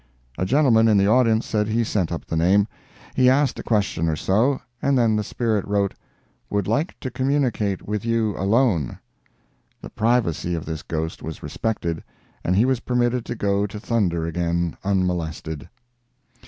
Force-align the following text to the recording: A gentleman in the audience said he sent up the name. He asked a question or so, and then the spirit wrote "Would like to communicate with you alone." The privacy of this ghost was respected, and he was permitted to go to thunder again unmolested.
A 0.39 0.47
gentleman 0.47 0.87
in 0.87 0.97
the 0.97 1.05
audience 1.05 1.45
said 1.45 1.67
he 1.67 1.83
sent 1.83 2.11
up 2.11 2.25
the 2.25 2.35
name. 2.35 2.67
He 3.15 3.29
asked 3.29 3.59
a 3.59 3.63
question 3.63 4.09
or 4.09 4.15
so, 4.15 4.59
and 4.81 4.97
then 4.97 5.15
the 5.15 5.23
spirit 5.23 5.63
wrote 5.67 5.93
"Would 6.49 6.65
like 6.67 6.99
to 7.01 7.11
communicate 7.11 7.87
with 7.87 8.03
you 8.03 8.35
alone." 8.35 8.97
The 9.79 9.91
privacy 9.91 10.55
of 10.55 10.65
this 10.65 10.81
ghost 10.81 11.21
was 11.21 11.43
respected, 11.43 12.03
and 12.43 12.55
he 12.55 12.65
was 12.65 12.79
permitted 12.79 13.25
to 13.25 13.35
go 13.35 13.67
to 13.67 13.79
thunder 13.79 14.25
again 14.25 14.75
unmolested. 14.83 15.69